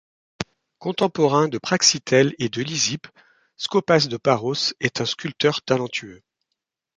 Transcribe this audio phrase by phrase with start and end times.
[0.79, 3.05] Contemporain de Praxitèle et de Lysippe,
[3.55, 6.23] Scopas de Paros est un sculpteur talentueux.